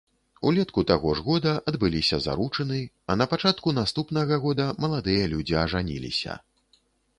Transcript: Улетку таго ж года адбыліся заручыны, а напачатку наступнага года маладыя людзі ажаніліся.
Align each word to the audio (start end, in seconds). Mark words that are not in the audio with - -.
Улетку 0.49 0.83
таго 0.91 1.09
ж 1.19 1.25
года 1.27 1.51
адбыліся 1.71 2.19
заручыны, 2.27 2.79
а 3.13 3.19
напачатку 3.23 3.75
наступнага 3.81 4.41
года 4.49 4.69
маладыя 4.87 5.31
людзі 5.37 5.61
ажаніліся. 5.69 6.43